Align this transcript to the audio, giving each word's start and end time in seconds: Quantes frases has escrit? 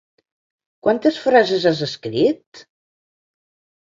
Quantes 0.85 1.19
frases 1.25 1.67
has 1.71 1.81
escrit? 1.87 2.63